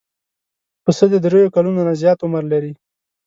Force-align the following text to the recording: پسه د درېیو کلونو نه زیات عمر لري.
پسه 0.83 1.05
د 1.09 1.15
درېیو 1.25 1.53
کلونو 1.55 1.79
نه 1.87 1.93
زیات 2.01 2.19
عمر 2.25 2.43
لري. 2.53 2.73